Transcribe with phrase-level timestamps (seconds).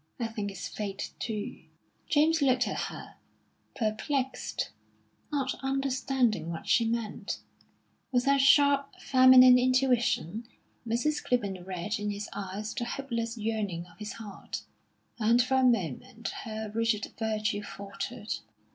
[0.19, 1.61] I think it's fate, too."
[2.09, 3.17] James looked at her,
[3.75, 4.71] perplexed,
[5.31, 7.37] not understanding what she meant.
[8.11, 10.47] With her sharp, feminine intuition,
[10.87, 11.23] Mrs.
[11.23, 14.63] Clibborn read in his eyes the hopeless yearning of his heart,
[15.19, 18.33] and for a moment her rigid virtue faltered.